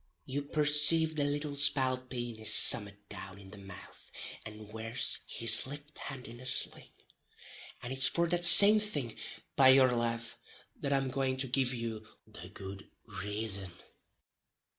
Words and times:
You 0.25 0.41
percave 0.41 1.15
the 1.15 1.23
little 1.23 1.53
spalpeen 1.55 2.37
is 2.37 2.51
summat 2.51 3.07
down 3.07 3.37
in 3.37 3.51
the 3.51 3.59
mouth, 3.59 4.09
and 4.43 4.73
wears 4.73 5.19
his 5.27 5.67
lift 5.67 5.95
hand 5.99 6.27
in 6.27 6.39
a 6.39 6.45
sling, 6.47 6.89
and 7.83 7.93
it's 7.93 8.07
for 8.07 8.27
that 8.29 8.43
same 8.43 8.79
thing, 8.79 9.15
by 9.55 9.67
yur 9.69 9.95
lave, 9.95 10.37
that 10.75 10.91
I'm 10.91 11.11
going 11.11 11.37
to 11.37 11.47
give 11.47 11.71
you 11.75 12.03
the 12.25 12.49
good 12.49 12.89
rason. 13.07 13.69